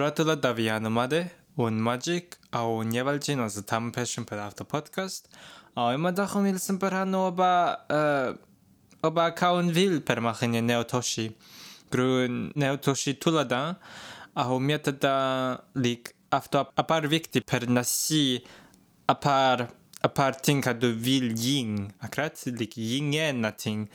[0.00, 5.28] Bratula Davianomade, un Magic, au Nievalcino z tam Passion per After Podcast.
[5.76, 8.34] Au ima dachom il semperano oba uh,
[9.02, 11.36] oba kaun vil per machine neotoshi.
[11.90, 13.78] Grun neotoshi tulada,
[14.34, 18.42] au mieta da lik after apar vikti per nasi
[19.06, 19.68] apar
[20.02, 21.92] apar tinka du vil ying.
[22.02, 23.86] Akrat lik yingen nating.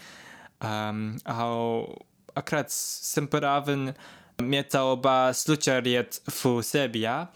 [0.61, 1.97] Um, au
[2.35, 3.95] akrat semperaven mieta
[4.39, 7.29] oba sluchariet fu sebia.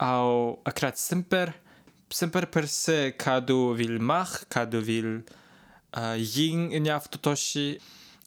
[0.00, 1.54] Au akrat semper
[2.10, 5.22] semper per se kadu vil mach, kadu du vill
[5.96, 7.78] e, ying in aftotoshi.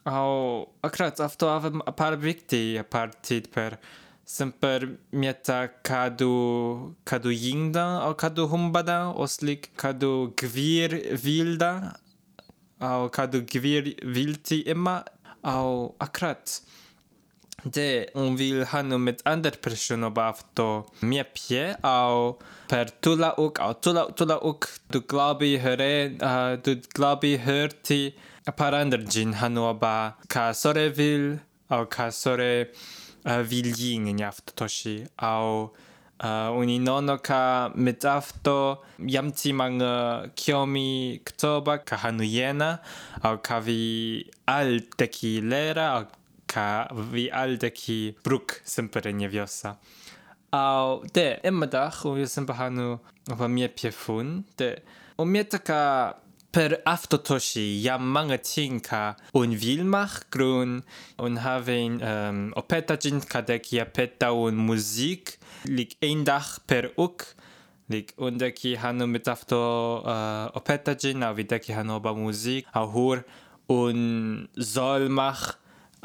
[0.06, 3.78] Au akrat afto avem apar vikti apar tid per
[4.26, 11.96] semper meta kadu kadu yingda au kadu humbada oslik kadu gvir vilda
[12.82, 15.04] au kadu gvir vilti emma
[15.44, 16.62] au akrat
[17.66, 22.38] de un vil hanu mit ander persona bafto miepje au
[22.70, 25.94] per tula uk au tula tula uk du glabi hore
[26.30, 28.14] uh, du glabi hörti
[28.58, 31.26] parander jin hanu ba ka sore vil
[31.70, 32.54] au ka sore
[33.26, 35.74] e, uh, in njafto toshi au
[36.24, 42.80] Uh, uni nono ka mit afto jamci mange kiomi ktoba ka hanujena
[43.22, 44.80] au kavi al
[45.52, 45.86] Lera.
[45.98, 46.06] au
[46.56, 49.78] lera au ka vi alde ki bruk sempre nie wiosa.
[50.52, 54.76] Au de emma da chu vi sempre hanu va mie piefun de
[55.18, 56.16] o mie taka
[56.52, 57.84] per aftotoshi
[59.34, 59.52] un
[61.20, 61.38] un
[63.22, 63.86] kadek ja
[64.32, 65.38] un musik
[66.02, 67.24] ein dach per uk
[67.90, 72.88] lik und ki hanu mit afto uh, opeta jin au videki hanu ba musik au
[72.88, 73.24] hur
[73.70, 75.58] un soll mach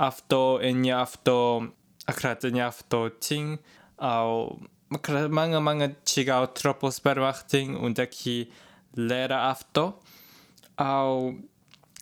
[0.03, 1.69] αυτό εννιά αυτό
[2.05, 3.59] ακράτε εννιά αυτό τιν
[3.97, 4.59] au
[5.31, 8.37] mange mange chigao tropos berbachting und der ki
[9.09, 9.84] lehrer αυτό
[10.77, 11.34] au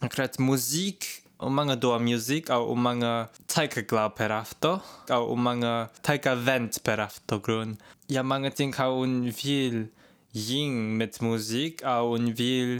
[0.06, 0.98] akrat musik
[1.44, 4.72] und mange doa musik au und mange taika glau per αυτό
[5.10, 5.74] au und mange
[6.06, 7.70] taika vent per αυτό grun.
[8.14, 9.78] Ja mange ting au un viel
[10.48, 12.70] ying mit musik au un viel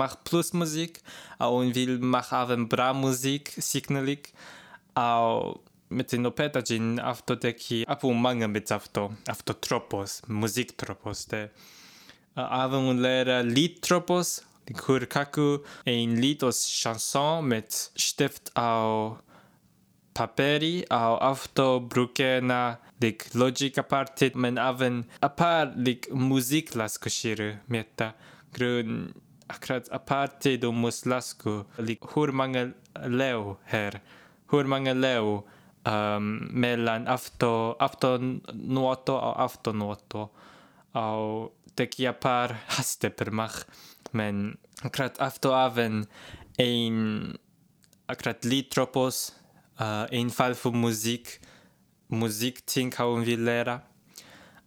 [0.00, 0.92] mach plus musik
[1.38, 4.22] au un viel mach aven bra musik signalig
[4.94, 10.76] au mit den opeta gin afto de ki apu manga mit afto afto tropos musik
[10.76, 11.42] tropos de
[12.36, 15.48] uh, ave lera lit tropos di kur kaku
[15.86, 16.40] ein lit
[16.80, 19.18] chanson mit stift au
[20.14, 28.14] paperi au afto brukena lik logic aparte men aven apar lik musik las kushiru metta
[28.54, 29.12] grun
[29.48, 32.72] akrat aparte do muslasku lik hur manga
[33.18, 34.00] leo her
[34.52, 35.48] hur många leo
[35.84, 40.28] um, mellan afto, aftonuoto och aftonuoto.
[40.92, 43.64] Och det teki par haste per mach.
[44.10, 46.06] Men akkurat även
[46.56, 47.38] en,
[48.06, 49.34] akkurat litropos
[49.78, 51.40] eh, uh, en fall för musik
[52.12, 53.80] musik ting har vi lära.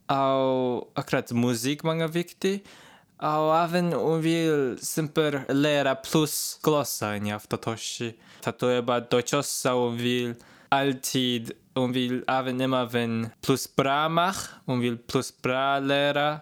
[0.08, 2.66] Och akkurat musik många viktig.
[3.18, 8.14] Och även om vi simpel lära plus glossa i aftotoshi.
[8.42, 10.34] Tatoeba dochossa om vi
[10.70, 16.40] alltid om vill även även plus bra mach, om vill plus bra lära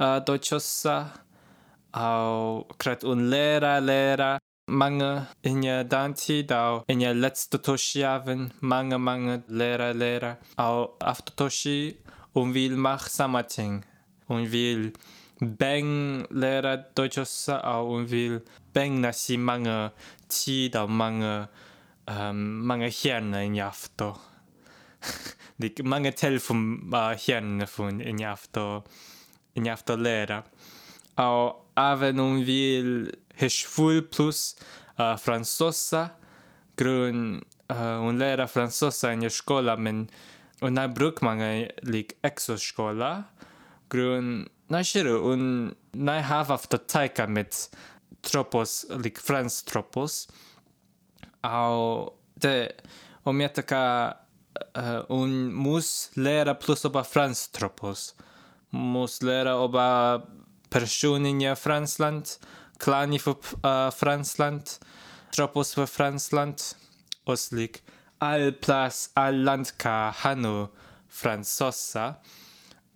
[0.00, 1.06] uh, dochossa.
[1.90, 4.40] Och krat un lära lära
[4.70, 10.34] många inga dantid och inga letzte toshi även många många lära lära.
[10.56, 11.96] Och aftotoshi
[12.32, 13.86] om vill mach samma ting.
[14.26, 14.46] Om
[15.40, 18.40] vill beng lera dojosa au un vil
[18.74, 19.92] bang na si manga
[20.28, 21.48] chi da manga
[22.06, 24.18] um, ehm, manga hjärna in afto.
[25.60, 28.84] Dik manga telefon eh, uh, hjärna fun in afto
[29.54, 30.44] in afto lera.
[31.16, 34.56] Au även un vil heshful plus
[34.98, 36.10] eh, uh, fransosa
[36.76, 40.08] grun uh, un lera fransosa in skola men
[40.62, 43.24] un bruk manga lik exoskola
[43.88, 47.70] grun Nej, shiru, un nai have after taika mit
[48.20, 50.28] tropos, like friends tropos.
[51.42, 52.72] Au de
[53.24, 54.16] om jag taka
[54.76, 58.14] uh, eh, un mus lera plus oba friends tropos.
[58.70, 60.20] Mus lera oba
[60.70, 62.28] personin ja Fransland,
[62.78, 64.62] klani för uh, eh, Fransland,
[65.34, 66.62] tropos för Fransland.
[67.24, 67.82] Oslik
[68.18, 70.66] al plas al land ka hanu
[71.08, 72.14] fransosa.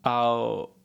[0.03, 0.82] Au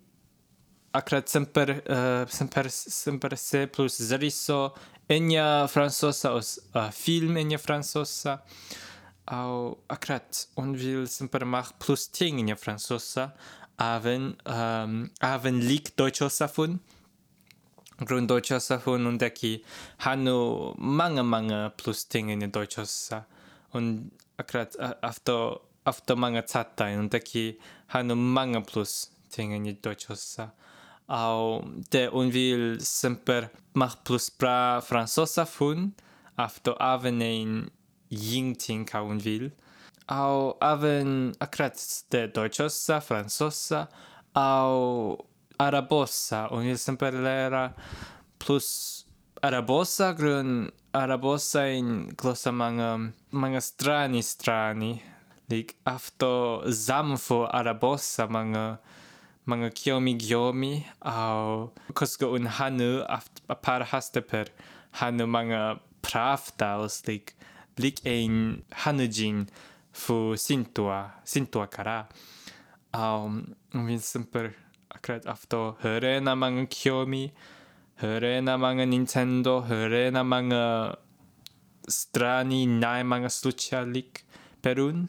[0.98, 4.74] akrat semper, uh, semper, semper se plus zeriso
[5.10, 8.42] enia francosa os uh, film enia francosa
[9.28, 13.34] Au akrat on vill semper mach plus ting enia fransosa,
[13.78, 16.80] aven um, aven lik deutschosa fun.
[18.00, 19.64] Grund deutschosa fun und deki
[20.06, 23.26] hanu många, många plus ting i deutschosa.
[23.74, 27.58] Und akrat uh, afto afto många zatta und deki
[27.88, 30.54] hanu många plus ting enia deutschosa.
[31.08, 35.94] Au de hon vill sempre mach plus bra fransosa fun,
[36.38, 37.72] afto avenein en
[38.10, 39.52] yingting ka un vil
[40.10, 43.88] Au även akrat de deutschosa, fransosa,
[44.34, 45.26] au
[45.60, 46.48] arabosa.
[46.48, 47.74] Hon vill semper lära
[48.40, 49.06] plus
[49.42, 55.04] arabosa grun arabosa in glossa manga många strani strani.
[55.50, 58.78] Lik efter zamfo arabosa många
[59.48, 64.46] mga kiomi giomi au kosko un hanu a par haste per
[65.00, 67.36] hanu mga pravda os lik
[67.78, 69.48] lik ein hanujin
[69.92, 72.00] fu sintua sintua kara.
[72.94, 73.30] Au
[73.74, 74.56] min super
[74.92, 77.32] akkurat afto höre na mga kiomi
[78.02, 80.64] höre na mga Nintendo höre na mga
[81.88, 84.26] strani nai mga slucha lik
[84.62, 85.08] perun.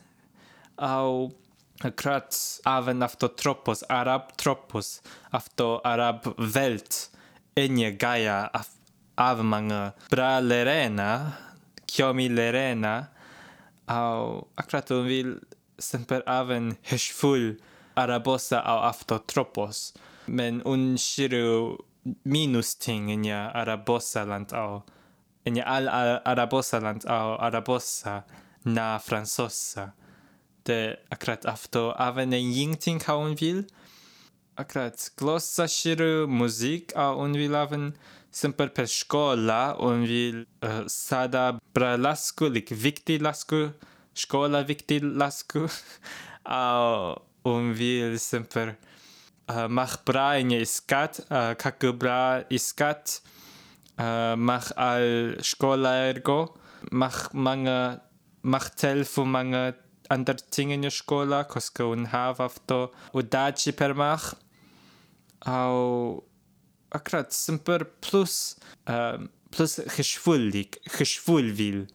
[0.79, 1.35] Au
[1.81, 5.03] akkurat även efter tropos, arab tropos,
[5.33, 7.11] efter arab vält,
[7.55, 8.51] enje gaia
[9.15, 11.33] av många bra lerena,
[11.87, 13.07] kiomi lerena,
[13.87, 15.39] och akkurat hon vill
[15.79, 17.63] exempel även heshfull
[17.95, 19.95] arabosa av efter tropos,
[20.25, 21.77] men hon shiru
[22.23, 24.53] minus ting enje arabosa land.
[24.53, 24.83] av,
[25.45, 28.23] enje all arabosa land av arabosa
[28.63, 29.91] na fransosa
[30.69, 33.65] って akurat auf to awenen Yingting hauen will.
[34.55, 37.95] Akurat glossaschiru Musik a unwil aven
[38.31, 43.73] semper per scola unwil uh, eh, sada bralascu lic victi lascu
[44.15, 45.69] scola victi lascu
[46.45, 48.77] a unwil semper
[49.49, 53.23] uh, eh, mach bra in iscat uh, eh, kacu bra iscat
[53.97, 56.59] uh, mach al scola ergo
[56.91, 58.03] mach manga
[58.43, 59.73] mach tel fu manga
[60.09, 64.35] andarțingeniu școala, cosca un hav auf avto udaci per mach,
[65.39, 66.25] au
[66.89, 68.57] akrat sëmper plus
[68.89, 69.21] uh,
[69.51, 71.87] plus geschwuldig, geschwulvil,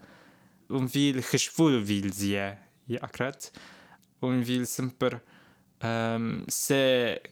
[0.69, 3.51] um vil geschwulvil sie, ja akrat,
[4.21, 6.81] um vil sëmper um, ähm, se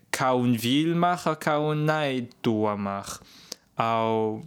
[0.09, 3.19] kaun vil mach, a kaun nai dua mach,
[3.77, 4.41] au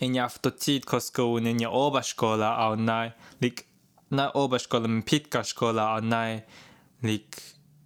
[0.00, 3.10] in ja avto tit cosca un in ja oba școala au nai,
[3.42, 3.66] like,
[4.10, 6.46] na oberskolan, med pitka skola och nej
[7.00, 7.36] lik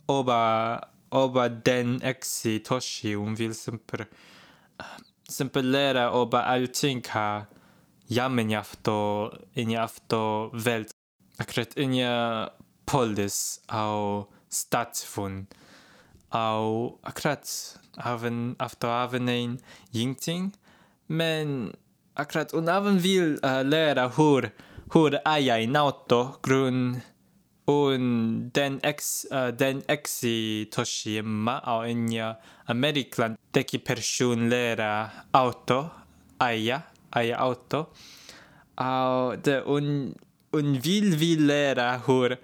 [0.06, 0.80] oba
[1.10, 4.04] oba den exi toshi hon vill simpel
[5.28, 7.46] simpel lära oba allting ha
[8.06, 9.70] jamen jafto in
[10.52, 10.90] vält.
[11.38, 11.94] Akret in
[12.86, 15.46] polis au statsfun
[16.30, 19.58] au akkurat även afto även
[19.90, 20.52] jingting
[21.06, 21.76] men
[22.14, 24.50] akkurat unaven även vill uh, äh, lära hur
[24.94, 27.02] hur aja in nauto grun
[27.66, 28.04] un
[28.54, 32.06] den ex uh, den exi toshima au in
[32.66, 35.90] American deki persun lera auto
[36.38, 37.88] aja aja auto.
[38.76, 40.14] Au de un
[40.52, 42.38] un vil vil lera hur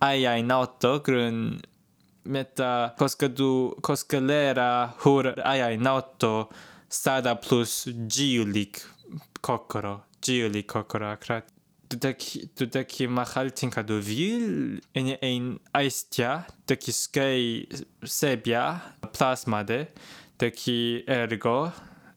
[0.00, 1.60] aia in nauto grun
[2.24, 6.48] meta koska du koska lera hur aia nauto auto
[6.88, 8.74] stada plus giulik
[9.40, 11.53] kokoro giulik kokoro akrat.
[11.90, 17.68] до такі до такі махальтенька до віл ен ен айстя такі скай
[18.04, 18.80] себя
[19.12, 19.86] плазмаде
[20.36, 21.72] такі ерго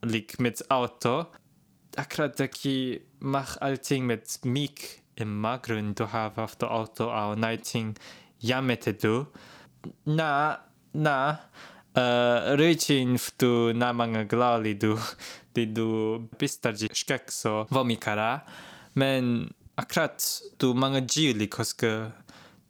[0.05, 1.27] лік мит ауто
[1.95, 7.95] акра такі махальтен мит мік im magren du hafafte auto au nighting
[8.39, 9.25] jamete du
[10.05, 10.59] na
[10.93, 11.39] na
[11.95, 14.93] uh, rycin tu namanga glali du
[15.53, 15.88] ty du
[16.38, 18.45] pistarji szkekso vomikara
[18.98, 22.12] men akkurat du många gili koska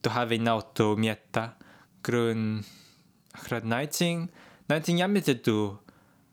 [0.02, 1.50] du har en auto mietta
[2.04, 2.64] grun
[3.32, 4.28] akkurat nighting
[4.68, 5.78] nighting jamite du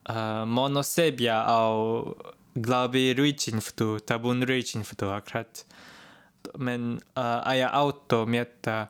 [0.08, 2.14] eh, uh, mono sebia au
[2.54, 5.64] glabi ruicin ftu tabun ruicin ftu akkurat.
[6.58, 8.88] Men eh, uh, aja auto mietta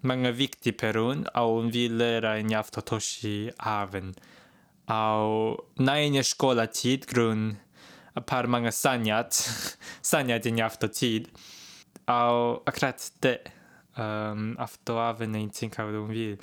[0.00, 4.14] många viktiga perun au vill lära en jafto toshi aven
[4.86, 7.56] au nainje skola tid grun
[8.26, 9.38] par många sanjat,
[10.02, 11.28] sanjat in afto tid.
[12.06, 13.38] Au akkurat det
[13.96, 16.36] ehm, um, afto aven inting av de vill.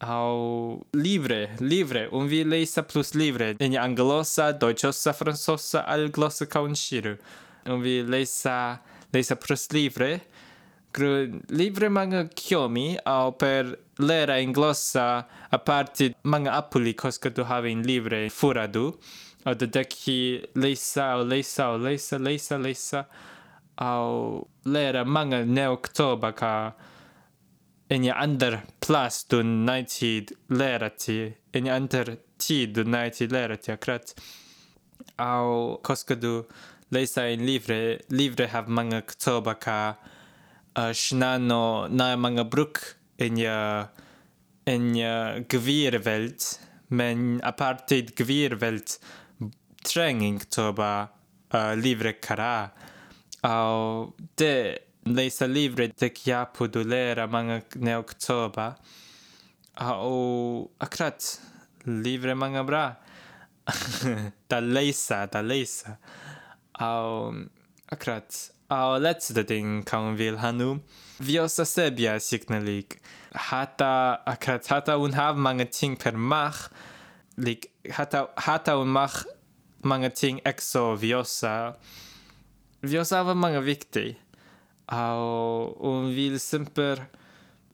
[0.00, 3.54] Au livre, livre, un vi läsa plus livre.
[3.58, 7.16] En anglosa, deutschosa, fransosa, all glossa kaun shiru.
[7.66, 8.78] Un vi läsa,
[9.12, 10.20] läsa plus livre.
[10.92, 17.44] Gru, livre mga kiomi au per lera in glossa a parte mga apuli koska du
[17.44, 18.94] have in livre furadu.
[19.46, 23.06] Nou, de daqui leissa, leissa, leissa, leissa, leissa,
[23.78, 26.74] au lera manga ne oktoberka
[27.86, 33.70] in en je ander plus doen naiti lerati, en je ander tid doen naiti lerati
[33.70, 34.14] akrat.
[35.16, 36.42] Au koskadu
[36.90, 39.76] leissa in livre, livre have manga ktobaka
[40.74, 43.86] a uh, eh, shnano na manga bruk en je
[44.64, 48.98] en je gewierwelt, men apartheid gewierwelt,
[49.90, 50.90] trening toba
[51.54, 52.72] uh, e, livre kara.
[53.42, 58.76] au de leisa livre de kia pudulera manga neok toba
[59.76, 61.38] au akrat
[61.86, 62.96] livre manga bra.
[64.48, 65.98] Da leisa da leisa.
[66.78, 67.34] Au
[67.90, 68.50] akrat.
[68.70, 70.80] Au let's the thing kan vil hanu.
[71.20, 73.00] Viosa sebia signalik
[73.34, 76.70] hata akrat hata un hav manga ting per mach.
[77.36, 79.24] Lik hata hata un mach
[79.86, 81.76] mange ting EXO Vjosa.
[82.82, 84.16] Vjosa var mange viktig.
[84.86, 87.06] Ah, Og hun vil simper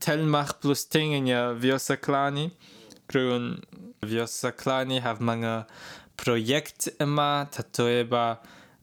[0.00, 2.50] Telmach pluss tingene Vjosa Klani.
[3.08, 3.62] Grunn
[4.04, 5.64] Vjosa Klani har mange
[6.16, 8.38] projekt immer, tatoeba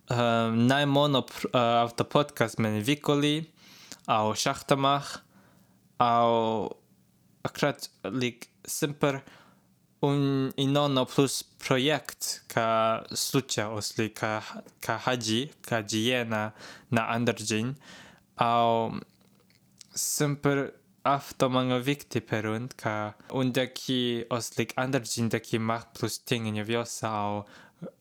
[0.09, 3.43] um, ehm, naj mono eh, uh, avto podcast men vikoli,
[4.07, 5.09] au ah, šahtamah,
[6.00, 6.69] au
[7.45, 9.21] akrat lik simper.
[9.21, 9.38] Like,
[10.01, 14.41] un inono plus projekt ka slucha osli ka
[14.81, 16.51] ka haji ka jiena
[16.91, 17.75] na anderjin
[18.37, 18.93] au
[19.93, 20.71] semper
[21.03, 27.45] afto många viktig perund ka undaki oslik anderjin daki mach plus tingen jag viosa au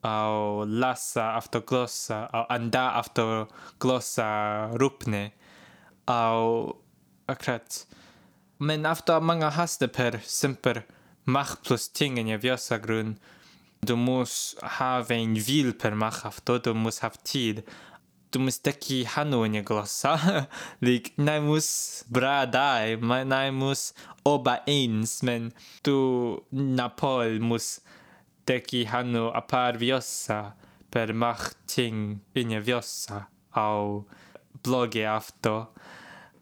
[0.03, 3.49] au lassa afto glossa au anda afto
[3.81, 5.33] glossa rupne
[6.07, 6.77] au
[7.27, 7.87] akrat
[8.59, 10.83] men afto många haste per semper
[11.29, 13.17] mach plus tingen jag viosa grund
[13.81, 17.63] du måste ha en vil per mach afto du måste ha tid.
[18.31, 20.19] Du måste deki hanu in glossa
[20.85, 23.95] lik nej mus bra dai nej mus
[24.25, 27.81] oba ens men du napol mus
[28.47, 30.53] deki hanu a par viosa
[30.91, 34.05] per mach ting in viosa au
[34.63, 35.69] blogge afto.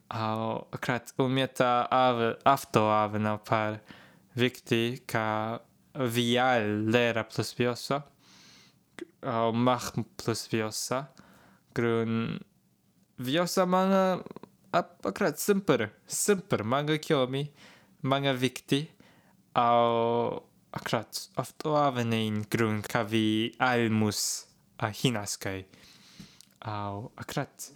[0.08, 3.80] Au krat, umeta av afto av na par
[4.36, 5.58] viktig ka
[5.96, 8.02] vial lera plus viosa
[9.22, 11.06] au mach plus viosa
[11.74, 12.38] grun
[13.18, 14.20] viosa många
[14.72, 17.46] akkurat simper simper många kiomi
[18.02, 18.92] många viktig
[19.54, 24.46] au akkurat afto avenein grun ka vi almus
[24.78, 25.64] a hinaskai
[26.60, 27.72] au akkurat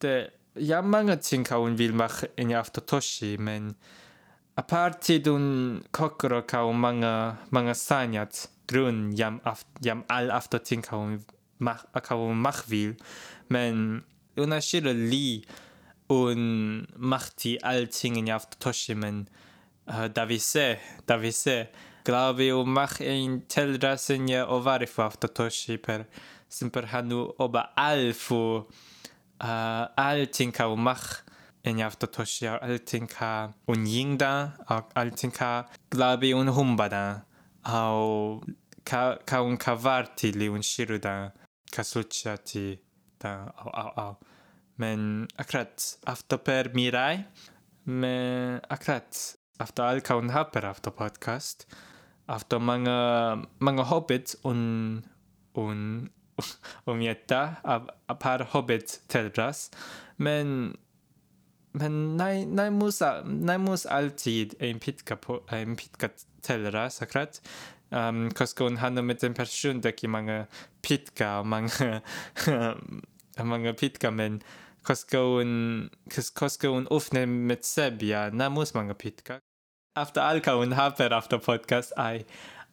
[0.00, 3.74] de ja många ting ka un vill mach in e afto toshi men
[4.56, 7.14] a parti dun kokoro ka un många
[7.50, 11.20] många sanjat grun jam aft jam all afto ting ka un
[11.58, 12.92] mach ka un mach vil
[13.48, 14.02] men
[14.36, 15.44] una shire li
[16.08, 16.42] un
[16.96, 21.68] machti all ting in afto toshi uh, da vi se da vi se
[22.04, 26.04] glaube u mach ein telrasen ja o varifo afto toshi per
[26.48, 28.66] simper hanu oba alfu
[29.40, 31.24] uh, allting ka o mach
[31.64, 33.32] en afto toshi allting ka
[33.72, 34.32] un yingda
[35.00, 35.50] allting ka
[35.90, 37.04] glaube un humbada
[37.64, 38.42] au
[38.84, 41.14] ka ka un kavarti li un shiruda
[41.74, 42.78] ka suchati
[43.20, 44.14] da au au au.
[44.80, 45.74] Men akrat
[46.12, 47.24] afto per mirai
[47.86, 51.66] men akrat after all ka un haper after podcast
[52.28, 53.00] after många
[53.60, 54.62] många hobbits un
[55.54, 55.80] un
[56.90, 59.70] om jetta av a par hobbit telras
[60.18, 60.74] men
[61.72, 66.08] nej musa nej mus alltid en pitka en pitka
[66.40, 67.42] telra sakrat
[67.90, 70.46] um, koska hon handlar med en person där i många
[70.82, 72.00] pitka många
[73.44, 74.42] många pitka men
[74.82, 75.90] koska hon
[76.34, 79.40] koska hon öppnar med sebia nej mus många pitka.
[79.94, 82.24] After alka hon haper after podcast ai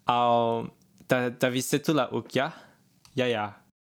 [0.05, 0.69] au
[1.07, 2.51] da da vi setula ukja
[3.13, 3.53] ja ja